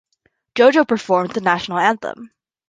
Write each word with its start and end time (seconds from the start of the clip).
JoJo 0.55 0.87
performed 0.87 1.35
the 1.35 1.41
national 1.41 1.77
anthem. 1.77 2.31